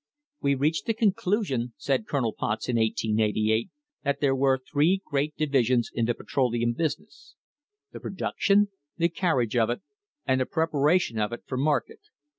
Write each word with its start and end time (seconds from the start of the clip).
"We 0.41 0.55
reached 0.55 0.87
the 0.87 0.95
conclusion," 0.95 1.73
said 1.77 2.07
Colonel 2.07 2.33
Potts 2.33 2.67
in 2.67 2.77
1888, 2.77 3.69
"that 4.03 4.19
there 4.19 4.35
were 4.35 4.57
three 4.57 4.99
great 5.05 5.37
divisions 5.37 5.91
in 5.93 6.05
the 6.05 6.15
petroleum 6.15 6.73
business— 6.73 7.35
the 7.93 7.99
produc 7.99 8.33
tion, 8.39 8.69
the 8.97 9.09
carriage 9.09 9.55
of 9.55 9.69
it, 9.69 9.83
and 10.25 10.41
the 10.41 10.47
preparation 10.47 11.19
of 11.19 11.31
it 11.31 11.43
for 11.45 11.55
mar 11.55 11.81
ket. 11.81 11.99